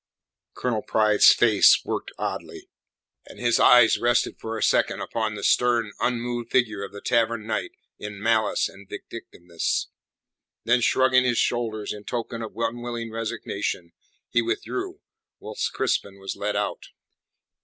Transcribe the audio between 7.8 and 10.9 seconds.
in malice and vindictiveness. Then,